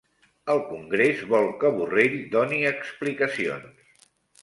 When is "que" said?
1.61-1.73